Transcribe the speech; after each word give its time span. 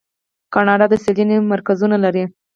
کاناډا 0.53 0.85
د 0.89 0.93
څیړنې 1.03 1.37
مرکزونه 1.51 1.97
لري. 2.03 2.23